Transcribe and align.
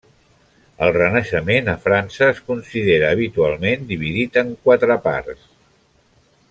El 0.85 0.93
Renaixement 0.95 1.69
a 1.73 1.75
França 1.83 2.23
es 2.35 2.41
considera 2.47 3.13
habitualment 3.17 3.87
dividit 3.93 4.43
en 4.45 4.53
quatre 4.69 4.97
parts. 5.09 5.49